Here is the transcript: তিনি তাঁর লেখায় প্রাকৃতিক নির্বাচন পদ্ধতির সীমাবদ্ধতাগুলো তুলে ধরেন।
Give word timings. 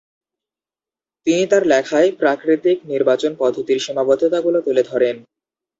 তিনি 1.27 1.43
তাঁর 1.45 1.63
লেখায় 1.67 2.09
প্রাকৃতিক 2.19 2.77
নির্বাচন 2.91 3.31
পদ্ধতির 3.39 3.83
সীমাবদ্ধতাগুলো 3.85 4.59
তুলে 4.61 4.83
ধরেন। 4.83 5.15